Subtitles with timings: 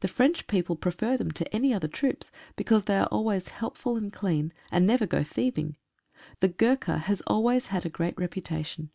[0.00, 4.12] The French people prefer them, to any other troops, because they are always helpful and
[4.12, 5.76] clean, and never go thieving.
[6.40, 8.90] The Gurkha has always had a great reputation.